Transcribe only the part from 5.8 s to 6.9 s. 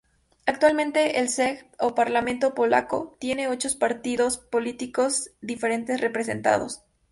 representados.